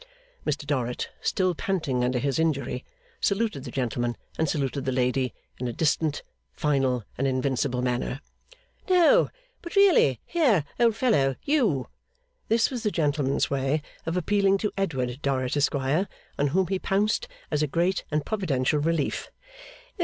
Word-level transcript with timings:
Mr 0.47 0.65
Dorrit, 0.65 1.09
still 1.21 1.53
panting 1.53 2.03
under 2.03 2.17
his 2.17 2.39
injury, 2.39 2.83
saluted 3.19 3.65
the 3.65 3.69
gentleman, 3.69 4.17
and 4.35 4.49
saluted 4.49 4.83
the 4.83 4.91
lady, 4.91 5.31
in 5.59 5.67
a 5.67 5.73
distant, 5.73 6.23
final, 6.53 7.03
and 7.19 7.27
invincible 7.27 7.83
manner. 7.83 8.19
'No, 8.89 9.29
but 9.61 9.75
really 9.75 10.19
here, 10.25 10.65
old 10.79 10.95
feller; 10.95 11.37
you!' 11.43 11.87
This 12.47 12.71
was 12.71 12.81
the 12.81 12.89
gentleman's 12.89 13.51
way 13.51 13.83
of 14.07 14.17
appealing 14.17 14.57
to 14.57 14.73
Edward 14.75 15.19
Dorrit, 15.21 15.55
Esquire, 15.55 16.07
on 16.39 16.47
whom 16.47 16.65
he 16.65 16.79
pounced 16.79 17.27
as 17.51 17.61
a 17.61 17.67
great 17.67 18.03
and 18.09 18.25
providential 18.25 18.79
relief. 18.79 19.29